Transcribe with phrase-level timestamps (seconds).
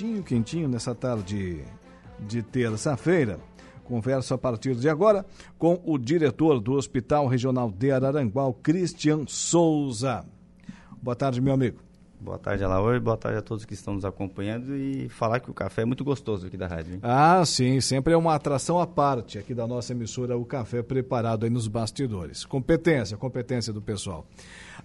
[0.00, 1.62] quentinho, quentinho nessa tarde
[2.18, 3.38] de terça-feira.
[3.84, 5.26] Converso a partir de agora
[5.58, 10.24] com o diretor do Hospital Regional de Araranguá, Christian Souza.
[11.02, 11.89] Boa tarde, meu amigo.
[12.20, 13.00] Boa tarde, Alaor.
[13.00, 16.04] Boa tarde a todos que estão nos acompanhando e falar que o café é muito
[16.04, 16.94] gostoso aqui da rádio.
[16.94, 17.00] Hein?
[17.02, 21.44] Ah, sim, sempre é uma atração à parte aqui da nossa emissora, o café preparado
[21.44, 22.44] aí nos bastidores.
[22.44, 24.26] Competência, competência do pessoal.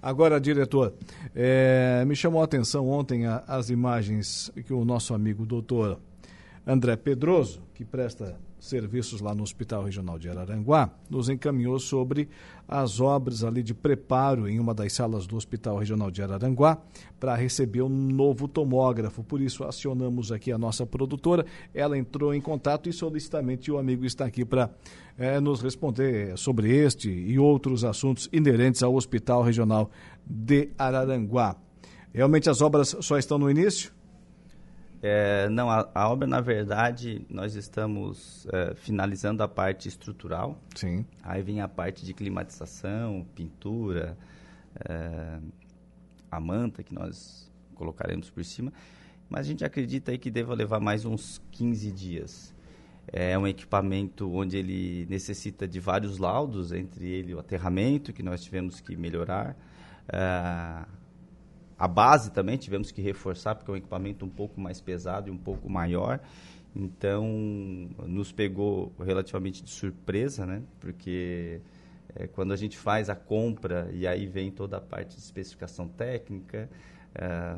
[0.02, 0.94] Agora, diretor,
[1.36, 6.00] é, me chamou a atenção ontem a, as imagens que o nosso amigo doutor
[6.68, 12.28] André Pedroso, que presta serviços lá no Hospital Regional de Araranguá, nos encaminhou sobre
[12.68, 16.80] as obras ali de preparo em uma das salas do Hospital Regional de Araranguá
[17.20, 19.23] para receber um novo tomógrafo.
[19.23, 21.46] Por isso, acionamos aqui a nossa produtora.
[21.72, 24.72] Ela entrou em contato e solicitamente o amigo está aqui para
[25.18, 29.92] é, nos responder sobre este e outros assuntos inerentes ao Hospital Regional
[30.26, 31.56] de Araranguá.
[32.12, 33.94] Realmente as obras só estão no início?
[35.08, 40.59] É, não, a, a, obra, na verdade, nós estamos é, finalizando a parte estrutural.
[40.73, 41.06] Sim.
[41.22, 44.17] Aí vem a parte de climatização, pintura,
[44.89, 45.38] é,
[46.31, 48.73] a manta que nós colocaremos por cima.
[49.30, 52.56] Mas a gente acredita aí que deva levar mais uns 15 dias.
[53.06, 58.44] É um equipamento onde ele necessita de vários laudos, entre ele o aterramento, que nós
[58.44, 59.56] tivemos que melhorar,
[60.11, 60.83] é,
[61.78, 65.31] a base também tivemos que reforçar, porque é um equipamento um pouco mais pesado e
[65.31, 66.20] um pouco maior.
[66.76, 67.26] Então,
[68.06, 70.62] nos pegou relativamente de surpresa, né?
[70.80, 71.62] Porque
[72.16, 75.88] é, quando a gente faz a compra e aí vem toda a parte de especificação
[75.88, 76.70] técnica,
[77.14, 77.58] é,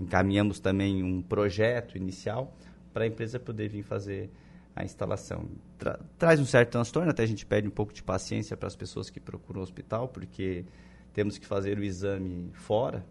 [0.00, 2.52] encaminhamos também um projeto inicial
[2.92, 4.30] para a empresa poder vir fazer
[4.74, 5.48] a instalação.
[5.76, 8.76] Tra traz um certo transtorno, até a gente pede um pouco de paciência para as
[8.76, 10.64] pessoas que procuram o hospital, porque
[11.12, 13.04] temos que fazer o exame fora.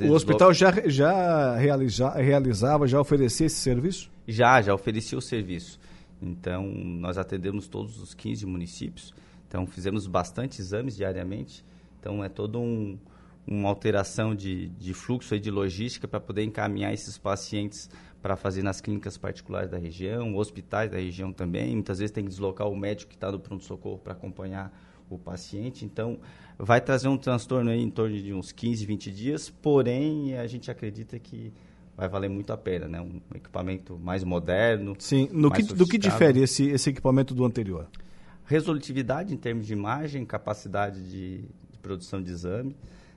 [0.00, 4.10] o hospital já, já realiza, realizava, já oferecia esse serviço?
[4.26, 5.78] Já, já oferecia o serviço.
[6.20, 9.14] Então, nós atendemos todos os 15 municípios.
[9.46, 11.64] Então, fizemos bastante exames diariamente.
[12.00, 12.98] Então, é toda um,
[13.46, 17.88] uma alteração de, de fluxo e de logística para poder encaminhar esses pacientes
[18.20, 21.72] para fazer nas clínicas particulares da região, hospitais da região também.
[21.72, 24.72] Muitas vezes tem que deslocar o médico que está no pronto-socorro para acompanhar
[25.16, 25.84] o paciente.
[25.84, 26.18] Então,
[26.58, 31.18] vai trazer um transtorno em torno de uns 15, 20 dias, porém, a gente acredita
[31.18, 31.52] que
[31.96, 33.00] vai valer muito a pena, né?
[33.00, 34.94] Um equipamento mais moderno.
[35.00, 37.88] Sim, no que, do que difere esse, esse equipamento do anterior?
[38.44, 41.38] Resolutividade em termos de imagem, capacidade de,
[41.70, 42.76] de produção de exame.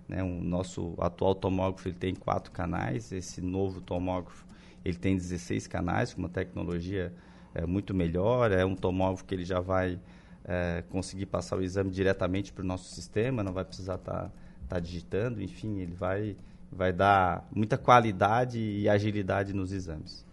[0.10, 0.24] Né?
[0.24, 4.46] O nosso atual tomógrafo ele tem quatro canais, esse novo tomógrafo
[4.84, 7.14] ele tem 16 canais, com uma tecnologia
[7.54, 8.52] é, muito melhor.
[8.52, 10.00] É um tomógrafo que ele já vai
[10.46, 14.32] é, conseguir passar o exame diretamente para o nosso sistema, não vai precisar estar tá,
[14.68, 16.36] tá digitando, enfim, ele vai,
[16.72, 20.26] vai dar muita qualidade e agilidade nos exames.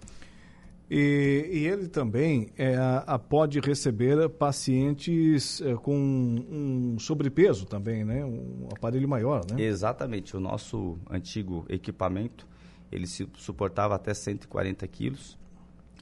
[0.90, 2.74] E, e ele também é,
[3.06, 8.24] a, pode receber pacientes é, com um sobrepeso também, né?
[8.24, 9.62] Um aparelho maior, né?
[9.62, 10.34] Exatamente.
[10.34, 12.46] O nosso antigo equipamento,
[12.90, 15.36] ele se suportava até 140 quilos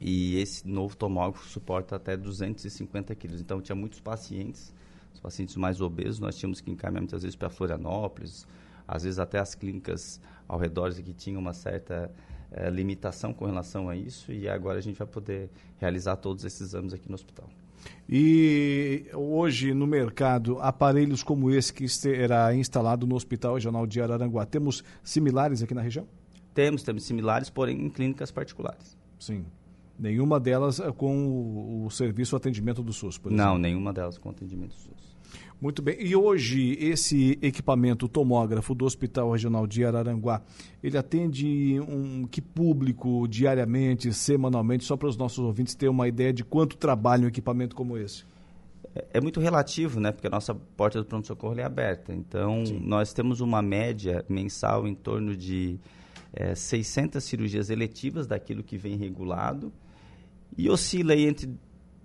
[0.00, 3.40] e esse novo tomógrafo suporta até 250 quilos.
[3.40, 4.74] Então, tinha muitos pacientes,
[5.14, 8.46] os pacientes mais obesos, nós tínhamos que encaminhar muitas vezes para Florianópolis,
[8.86, 12.10] às vezes até as clínicas ao redor que tinham uma certa
[12.52, 14.32] é, limitação com relação a isso.
[14.32, 17.48] E agora a gente vai poder realizar todos esses exames aqui no hospital.
[18.08, 24.44] E hoje no mercado, aparelhos como esse que será instalado no Hospital Regional de Araranguá,
[24.44, 26.06] temos similares aqui na região?
[26.54, 28.96] Temos, temos similares, porém em clínicas particulares.
[29.18, 29.44] Sim.
[29.98, 33.52] Nenhuma delas é com o, o serviço atendimento do SUS, por exemplo?
[33.52, 35.16] Não, nenhuma delas com atendimento do SUS.
[35.60, 35.96] Muito bem.
[35.98, 40.42] E hoje, esse equipamento tomógrafo do Hospital Regional de Araranguá,
[40.82, 46.32] ele atende um que público diariamente, semanalmente, só para os nossos ouvintes terem uma ideia
[46.32, 48.24] de quanto trabalha um equipamento como esse?
[48.94, 50.12] É, é muito relativo, né?
[50.12, 52.12] Porque a nossa porta do pronto-socorro é aberta.
[52.14, 52.80] Então, Sim.
[52.84, 55.80] nós temos uma média mensal em torno de
[56.34, 59.72] é, 600 cirurgias eletivas daquilo que vem regulado
[60.56, 61.50] e oscila aí entre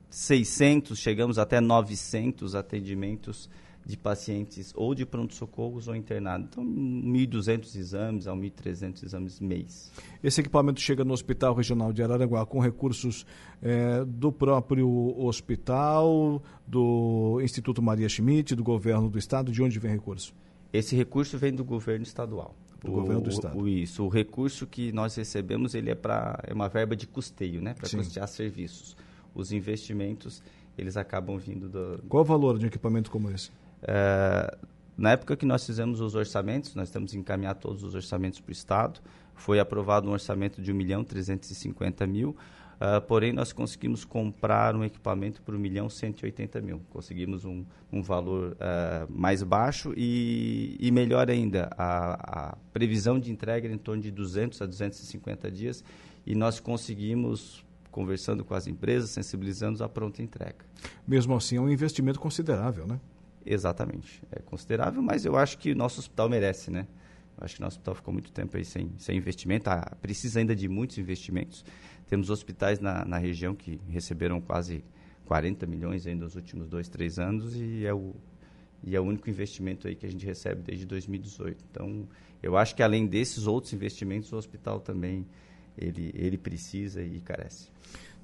[0.10, 3.50] 600, chegamos até 900 atendimentos
[3.86, 6.48] de pacientes ou de pronto-socorros ou internados.
[6.52, 9.92] Então, 1.200 exames a 1.300 exames mês.
[10.24, 13.26] Esse equipamento chega no Hospital Regional de Araranguá com recursos
[13.62, 14.88] é, do próprio
[15.18, 19.52] hospital, do Instituto Maria Schmidt, do governo do estado.
[19.52, 20.34] De onde vem recurso?
[20.72, 23.58] Esse recurso vem do governo estadual do o, governo do estado.
[23.58, 27.62] O, isso, o recurso que nós recebemos ele é para é uma verba de custeio,
[27.62, 28.96] né, para custear serviços.
[29.34, 30.44] Os investimentos
[30.78, 32.04] eles acabam vindo do.
[32.10, 33.52] Qual o valor de um equipamento como esse?
[33.84, 34.58] É,
[34.98, 38.50] na época que nós fizemos os orçamentos, nós temos que encaminhar todos os orçamentos para
[38.50, 39.00] o estado.
[39.34, 42.36] foi aprovado um orçamento de 1 milhão 350 mil,
[42.82, 46.82] Uh, porém, nós conseguimos comprar um equipamento por 1 milhão 180 mil.
[46.90, 47.64] Conseguimos um,
[47.94, 53.76] um valor uh, mais baixo e, e melhor ainda, a, a, previsão de entrega era
[53.76, 55.84] em torno de 200 a 250 dias
[56.26, 60.66] e nós conseguimos, conversando com as empresas, sensibilizando a pronta entrega.
[61.08, 63.00] Mesmo assim, é um investimento considerável, né?
[63.46, 64.24] Exatamente.
[64.32, 66.88] É considerável, mas eu acho que o nosso hospital merece, né?
[67.44, 70.68] Acho que nosso hospital ficou muito tempo aí sem, sem investimento, ah, precisa ainda de
[70.68, 71.66] muitos investimentos.
[72.08, 74.84] Temos hospitais na, na região que receberam quase
[75.26, 78.14] 40 milhões aí nos últimos dois, três anos e é o
[78.84, 81.64] e é o único investimento aí que a gente recebe desde 2018.
[81.70, 82.08] Então,
[82.42, 85.26] eu acho que além desses outros investimentos, o hospital também
[85.78, 87.70] ele, ele precisa e carece.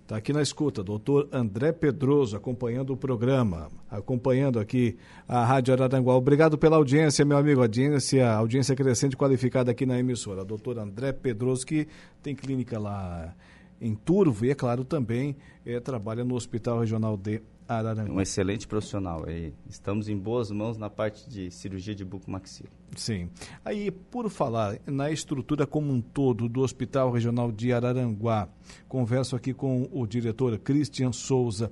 [0.07, 4.95] Está aqui na escuta, doutor André Pedroso, acompanhando o programa, acompanhando aqui
[5.27, 6.15] a Rádio Araranguá.
[6.15, 7.61] Obrigado pela audiência, meu amigo.
[7.61, 10.45] Audiência, audiência crescente qualificada aqui na emissora.
[10.45, 11.89] Doutor André Pedroso, que
[12.23, 13.35] tem clínica lá
[13.81, 18.13] em Turvo e, é claro, também é, trabalha no Hospital Regional de Araranguá.
[18.13, 19.25] Um excelente profissional.
[19.27, 22.69] Aí estamos em boas mãos na parte de cirurgia de bucomaxila.
[22.95, 23.29] Sim.
[23.65, 28.47] Aí, por falar na estrutura como um todo do Hospital Regional de Araranguá,
[28.87, 31.71] converso aqui com o diretor Christian Souza.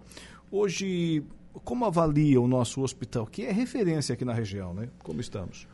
[0.52, 1.24] Hoje,
[1.64, 4.90] como avalia o nosso hospital, que é referência aqui na região, né?
[5.00, 5.68] Como estamos?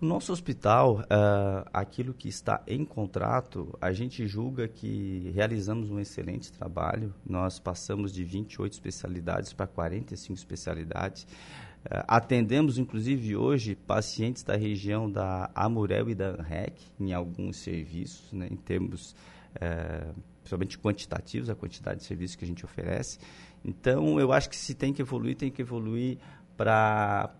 [0.00, 5.98] O nosso hospital, uh, aquilo que está em contrato, a gente julga que realizamos um
[5.98, 7.12] excelente trabalho.
[7.28, 11.24] Nós passamos de 28 especialidades para 45 especialidades.
[11.24, 18.32] Uh, atendemos, inclusive, hoje, pacientes da região da Amurel e da REC em alguns serviços,
[18.32, 19.16] né, em termos
[19.56, 23.18] uh, principalmente quantitativos, a quantidade de serviços que a gente oferece.
[23.64, 26.18] Então, eu acho que se tem que evoluir, tem que evoluir
[26.56, 27.32] para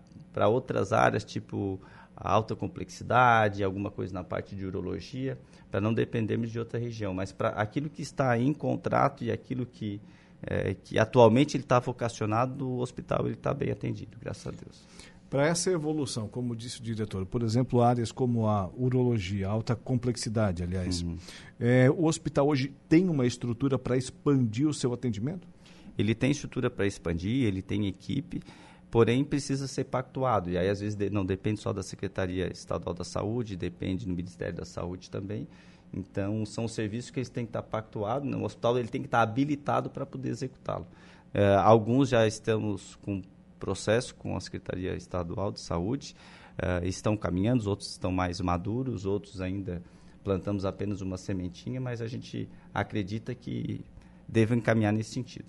[0.49, 1.79] outras áreas, tipo
[2.19, 5.37] alta complexidade, alguma coisa na parte de urologia,
[5.71, 7.13] para não dependermos de outra região.
[7.13, 10.01] Mas para aquilo que está em contrato e aquilo que,
[10.41, 14.87] é, que atualmente ele está vocacionado, o hospital ele está bem atendido, graças a Deus.
[15.29, 20.63] Para essa evolução, como disse o diretor, por exemplo, áreas como a urologia, alta complexidade,
[20.63, 21.17] aliás, uhum.
[21.59, 25.47] é, o hospital hoje tem uma estrutura para expandir o seu atendimento?
[25.95, 28.41] Ele tem estrutura para expandir, ele tem equipe
[28.91, 30.49] porém precisa ser pactuado.
[30.49, 34.55] E aí, às vezes, não depende só da Secretaria Estadual da Saúde, depende do Ministério
[34.55, 35.47] da Saúde também.
[35.93, 38.29] Então, são serviços que eles têm que estar pactuados.
[38.29, 38.37] Né?
[38.37, 40.87] O hospital ele tem que estar habilitado para poder executá-lo.
[41.33, 43.21] É, alguns já estamos com
[43.59, 46.15] processo com a Secretaria Estadual de Saúde,
[46.57, 49.83] é, estão caminhando, outros estão mais maduros, outros ainda
[50.23, 53.83] plantamos apenas uma sementinha, mas a gente acredita que
[54.27, 55.47] devem caminhar nesse sentido.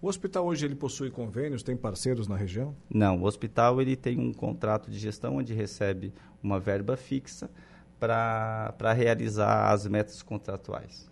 [0.00, 2.72] O hospital hoje ele possui convênios, tem parceiros na região?
[2.88, 7.50] Não, o hospital ele tem um contrato de gestão onde recebe uma verba fixa
[7.98, 11.10] para realizar as metas contratuais.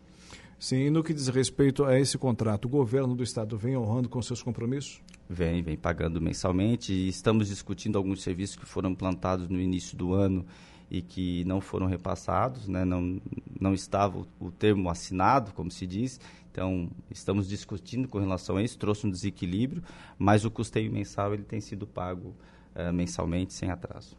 [0.56, 4.08] Sim, e no que diz respeito a esse contrato, o governo do estado vem honrando
[4.08, 5.02] com seus compromissos?
[5.28, 10.14] Vem, vem pagando mensalmente e estamos discutindo alguns serviços que foram implantados no início do
[10.14, 10.46] ano
[10.88, 12.84] e que não foram repassados, né?
[12.84, 13.20] não,
[13.60, 16.20] não estava o termo assinado, como se diz,
[16.56, 19.82] então, estamos discutindo com relação a isso, trouxe um desequilíbrio,
[20.18, 22.34] mas o custeio mensal ele tem sido pago
[22.74, 24.16] uh, mensalmente, sem atraso.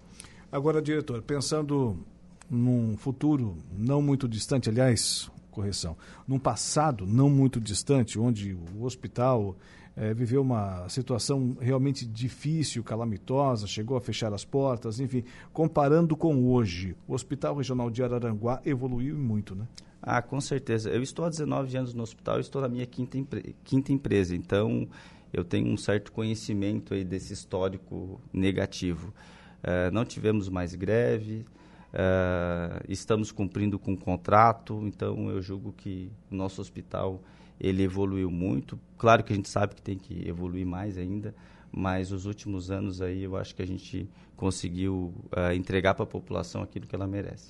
[0.51, 1.98] Agora, diretor, pensando
[2.48, 5.98] num futuro não muito distante, aliás, correção,
[6.28, 9.57] num passado não muito distante, onde o hospital
[9.95, 16.45] é, viveu uma situação realmente difícil, calamitosa, chegou a fechar as portas, enfim, comparando com
[16.45, 19.68] hoje, o Hospital Regional de Araranguá evoluiu muito, né?
[20.09, 20.90] Ah, com certeza.
[20.90, 23.18] Eu estou há 19 anos no hospital, estou na minha quinta,
[23.66, 24.87] quinta empresa, então
[25.33, 29.14] eu tenho um certo conhecimento aí desse histórico negativo.
[29.61, 31.45] Uh, não tivemos mais greve,
[31.92, 37.21] uh, estamos cumprindo com o contrato, então eu julgo que o nosso hospital
[37.59, 38.80] ele evoluiu muito.
[38.97, 41.35] Claro que a gente sabe que tem que evoluir mais ainda,
[41.69, 46.07] mas os últimos anos aí eu acho que a gente conseguiu uh, entregar para a
[46.07, 47.49] população aquilo que ela merece.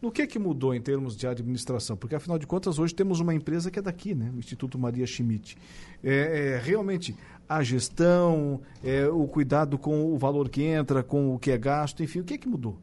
[0.00, 1.94] No que, que mudou em termos de administração?
[1.94, 4.32] Porque, afinal de contas, hoje temos uma empresa que é daqui, né?
[4.34, 5.58] o Instituto Maria Schmidt.
[6.02, 7.14] É, é realmente,
[7.46, 12.02] a gestão, é, o cuidado com o valor que entra, com o que é gasto,
[12.02, 12.78] enfim, o que, que mudou?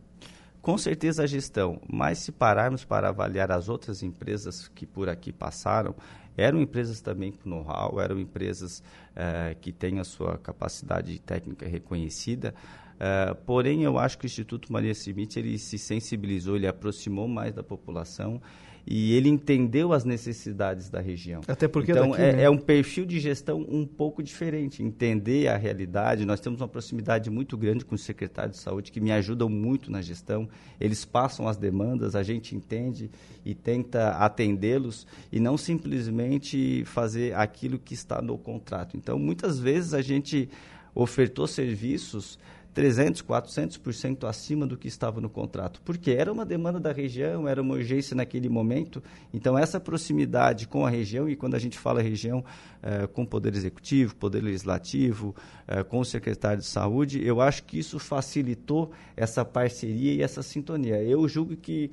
[0.62, 5.32] Com certeza a gestão, mas se pararmos para avaliar as outras empresas que por aqui
[5.32, 5.96] passaram,
[6.36, 8.84] eram empresas também com know-how, eram empresas
[9.16, 12.54] é, que têm a sua capacidade técnica reconhecida,
[12.98, 17.54] Uh, porém, eu acho que o Instituto Maria Schmidt ele se sensibilizou, ele aproximou mais
[17.54, 18.42] da população
[18.90, 21.42] e ele entendeu as necessidades da região.
[21.46, 22.44] Até porque então daqui, é, né?
[22.44, 26.26] é, um perfil de gestão um pouco diferente, entender a realidade.
[26.26, 29.92] Nós temos uma proximidade muito grande com os secretários de saúde que me ajudam muito
[29.92, 30.48] na gestão.
[30.80, 33.12] Eles passam as demandas, a gente entende
[33.44, 38.96] e tenta atendê-los e não simplesmente fazer aquilo que está no contrato.
[38.96, 40.50] Então muitas vezes a gente
[40.96, 42.40] ofertou serviços
[42.78, 47.60] 300, 400% acima do que estava no contrato, porque era uma demanda da região, era
[47.60, 49.02] uma urgência naquele momento.
[49.34, 52.46] Então, essa proximidade com a região, e quando a gente fala região,
[52.84, 55.36] eh, com o Poder Executivo, Poder Legislativo,
[55.68, 60.44] eh, com o secretário de Saúde, eu acho que isso facilitou essa parceria e essa
[60.44, 61.02] sintonia.
[61.02, 61.90] Eu julgo que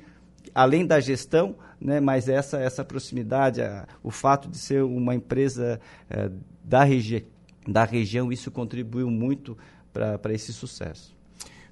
[0.54, 5.80] além da gestão, né, mas essa essa proximidade, a, o fato de ser uma empresa
[6.10, 6.30] eh,
[6.62, 7.26] da, regi
[7.66, 9.56] da região, isso contribuiu muito
[9.94, 11.14] para esse sucesso.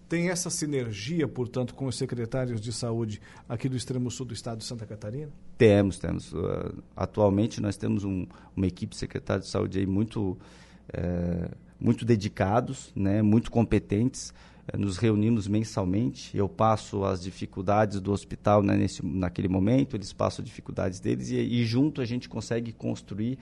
[0.08, 4.58] Tem essa sinergia, portanto, com os secretários de saúde aqui do extremo sul do estado
[4.58, 5.30] de Santa Catarina?
[5.56, 6.32] Temos, temos.
[6.32, 12.04] Uh, atualmente nós temos um, uma equipe de secretários de saúde aí muito, uh, muito
[12.04, 14.34] dedicados, né, muito competentes.
[14.70, 16.36] Uh, nos reunimos mensalmente.
[16.36, 21.30] Eu passo as dificuldades do hospital né, nesse, naquele momento, eles passam as dificuldades deles
[21.30, 23.38] e, e junto a gente consegue construir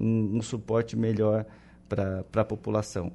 [0.00, 1.44] um, um suporte melhor
[1.88, 3.12] para a população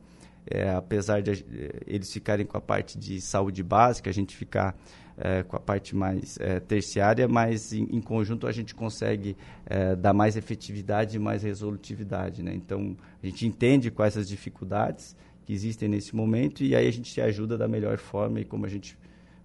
[0.50, 1.46] é, apesar de
[1.86, 4.77] eles ficarem com a parte de saúde básica, a gente ficar
[5.18, 9.36] é, com a parte mais é, terciária, mas em, em, conjunto a gente consegue
[9.66, 12.44] é, dar mais efetividade e mais resolutividade.
[12.44, 12.54] Né?
[12.54, 17.12] Então, a gente entende quais as dificuldades que existem nesse momento e aí a gente
[17.12, 18.98] se ajuda da melhor forma e como a gente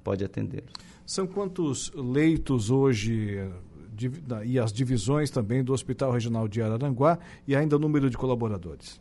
[0.05, 0.65] pode atender.
[1.07, 3.49] São quantos leitos hoje
[4.45, 9.01] e as divisões também do Hospital Regional de Araranguá e ainda o número de colaboradores?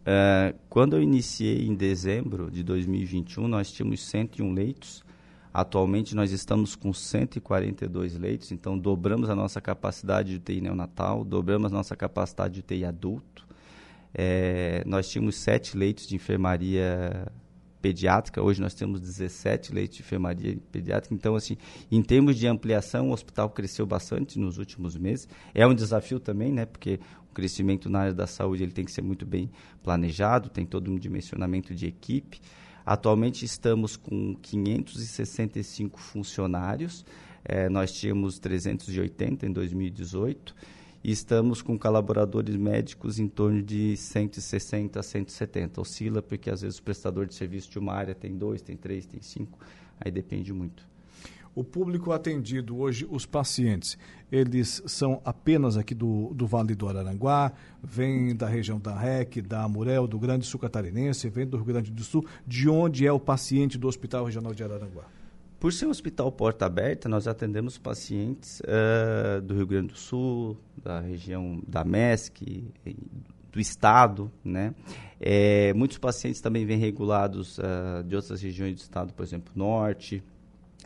[0.00, 5.04] Uh, quando eu iniciei em dezembro de 2021, nós tínhamos 101 leitos.
[5.52, 11.72] Atualmente nós estamos com 142 leitos, então dobramos a nossa capacidade de UTI neonatal, dobramos
[11.72, 13.46] a nossa capacidade de UTI adulto.
[14.14, 17.26] É, nós tínhamos 7 leitos de enfermaria
[17.80, 21.14] pediátrica, hoje nós temos 17 leitos de enfermaria pediátrica.
[21.14, 21.56] Então, assim,
[21.90, 25.28] em termos de ampliação, o hospital cresceu bastante nos últimos meses.
[25.54, 26.66] É um desafio também, né?
[26.66, 29.50] Porque o crescimento na área da saúde ele tem que ser muito bem
[29.82, 32.40] planejado, tem todo um dimensionamento de equipe.
[32.84, 37.04] Atualmente estamos com 565 funcionários,
[37.44, 40.54] é, nós tínhamos 380 em 2018
[41.02, 45.80] e estamos com colaboradores médicos em torno de 160 a 170.
[45.80, 49.06] Oscila porque às vezes o prestador de serviço de uma área tem dois, tem três,
[49.06, 49.58] tem cinco,
[49.98, 50.88] aí depende muito.
[51.52, 53.98] O público atendido hoje, os pacientes,
[54.30, 57.52] eles são apenas aqui do, do Vale do Araranguá,
[57.82, 61.90] vêm da região da REC, da Amurel, do Grande Sul Catarinense, vêm do Rio Grande
[61.90, 62.24] do Sul.
[62.46, 65.04] De onde é o paciente do Hospital Regional de Araranguá?
[65.60, 70.56] Por ser um hospital porta aberta, nós atendemos pacientes uh, do Rio Grande do Sul,
[70.82, 72.64] da região da MESC,
[73.52, 74.74] do estado, né?
[75.20, 80.24] É, muitos pacientes também vêm regulados uh, de outras regiões do estado, por exemplo, norte,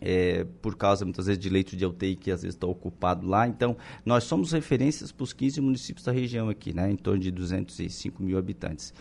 [0.01, 3.47] é, por causa muitas vezes de leito de UTI que às vezes está ocupado lá.
[3.47, 6.91] Então, nós somos referências para os 15 municípios da região aqui, né?
[6.91, 8.93] Em torno de 205 mil habitantes.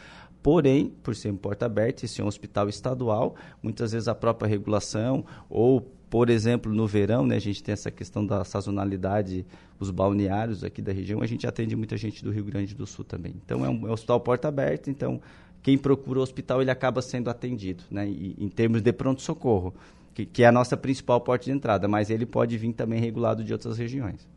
[0.44, 4.48] Porém, por ser em porta aberta, esse é um hospital estadual, muitas vezes a própria
[4.48, 9.44] regulação ou por exemplo, no verão, né, a gente tem essa questão da sazonalidade,
[9.80, 13.04] os balneários aqui da região, a gente atende muita gente do Rio Grande do Sul
[13.04, 13.34] também.
[13.44, 15.20] Então, é um, é um hospital porta aberta, então
[15.64, 19.74] quem procura o hospital, ele acaba sendo atendido, né, e, em termos de pronto-socorro,
[20.14, 23.44] que, que é a nossa principal porta de entrada, mas ele pode vir também regulado
[23.44, 24.28] de outras regiões.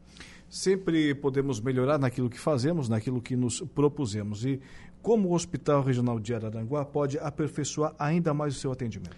[0.48, 4.46] Sempre podemos melhorar naquilo que fazemos, naquilo que nos propusemos.
[4.46, 4.60] E
[5.06, 9.16] como o Hospital Regional de Araranguá pode aperfeiçoar ainda mais o seu atendimento?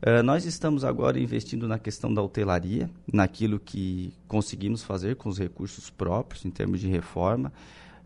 [0.00, 5.38] Uh, nós estamos agora investindo na questão da hotelaria, naquilo que conseguimos fazer com os
[5.38, 7.52] recursos próprios em termos de reforma.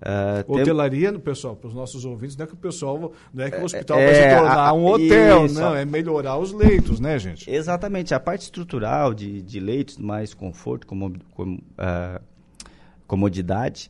[0.02, 1.20] Uh, hotelaria, tem...
[1.20, 3.96] pessoal, para os nossos ouvintes, não é que o pessoal, não é que o hospital
[4.00, 5.54] é, vai se tornar um hotel, isso.
[5.54, 7.48] não, é melhorar os leitos, né, gente?
[7.48, 12.20] Exatamente, a parte estrutural de, de leitos, mais conforto, como, como uh,
[13.06, 13.88] comodidade,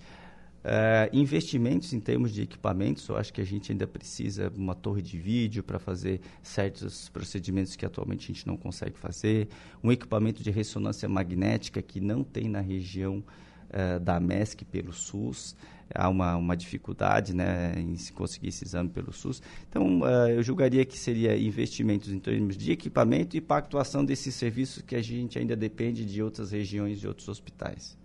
[0.65, 4.75] Uh, investimentos em termos de equipamentos, eu acho que a gente ainda precisa de uma
[4.75, 9.49] torre de vídeo para fazer certos procedimentos que atualmente a gente não consegue fazer,
[9.83, 15.55] um equipamento de ressonância magnética que não tem na região uh, da MESC pelo SUS,
[15.95, 19.43] há uma, uma dificuldade né, em se conseguir esse exame pelo SUS.
[19.69, 24.81] Então, uh, eu julgaria que seria investimentos em termos de equipamento e pactuação desses serviços
[24.81, 27.99] que a gente ainda depende de outras regiões e outros hospitais.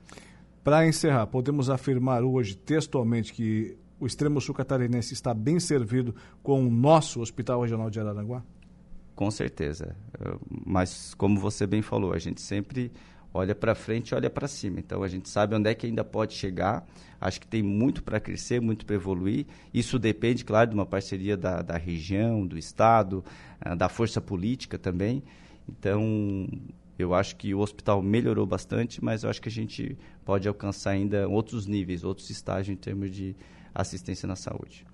[0.64, 6.66] Para encerrar, podemos afirmar hoje textualmente que o extremo sul catarinense está bem servido com
[6.66, 8.44] o nosso Hospital Regional de Araranguá?
[9.16, 9.96] Com certeza.
[10.66, 12.92] Mas, como você bem falou, a gente sempre
[13.34, 14.80] olha para frente, olha para cima.
[14.80, 16.86] Então a gente sabe onde é que ainda pode chegar.
[17.20, 19.46] Acho que tem muito para crescer, muito para evoluir.
[19.74, 23.24] Isso depende, claro, de uma parceria da, da região, do estado,
[23.66, 25.24] uh, da força política também.
[25.68, 26.48] Então
[27.00, 30.92] eu acho que o hospital melhorou bastante, mas eu acho que a gente pode alcançar
[30.92, 33.36] ainda outros níveis, outros estágios em termos de
[33.74, 34.86] assistência na saúde.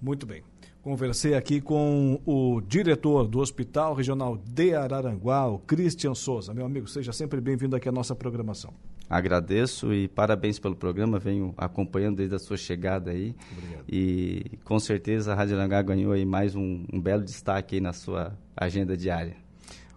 [0.00, 0.42] Muito bem.
[0.80, 6.52] Conversei aqui com o diretor do Hospital Regional de Araranguá, o Christian Souza.
[6.52, 8.72] Meu amigo, seja sempre bem-vindo aqui à nossa programação.
[9.08, 11.18] Agradeço e parabéns pelo programa.
[11.18, 13.36] Venho acompanhando desde a sua chegada aí.
[13.52, 13.84] Obrigado.
[13.88, 18.36] E com certeza a Rádio Arangá ganhou aí mais um, um belo destaque na sua
[18.56, 19.36] agenda diária.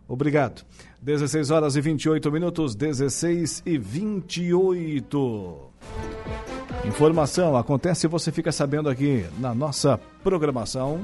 [0.08, 0.64] Obrigado.
[1.02, 5.72] 16 horas e 28 minutos, 16 e 28.
[6.86, 11.00] Informação acontece e você fica sabendo aqui na nossa programação.